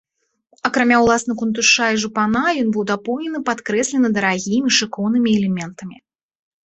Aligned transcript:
Акрамя 0.69 0.97
ўласна 1.01 1.35
кунтуша 1.41 1.85
і 1.97 1.99
жупана 2.03 2.41
ён 2.61 2.67
быў 2.77 2.83
дапоўнены 2.95 3.43
падкрэслена 3.51 4.07
дарагімі, 4.19 4.69
шыкоўнымі 4.79 5.29
элементамі. 5.39 5.95